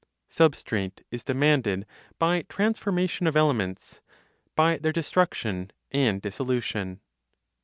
[0.29, 1.85] SUBSTRATE IS DEMANDED
[2.17, 4.01] BY TRANSFORMATION OF ELEMENTS,
[4.55, 7.01] BY THEIR DESTRUCTION AND DISSOLUTION.